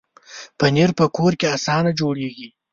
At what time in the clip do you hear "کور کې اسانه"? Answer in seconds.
1.15-1.91